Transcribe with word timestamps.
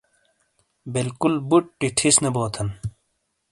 بلکل 0.93 1.33
بُٹی 1.49 1.87
ٹھِیس 1.97 2.15
نے 2.23 2.29
بو 2.35 2.43
تھن۔ 2.53 2.67